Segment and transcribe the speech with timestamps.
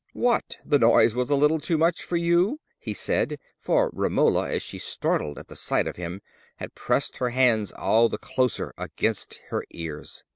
[0.13, 0.57] "What!
[0.65, 4.79] the noise was a little too much for you?" he said; for Romola, as she
[4.79, 6.21] started at the sight of him,
[6.55, 10.23] had pressed her hands all the closer against her ears.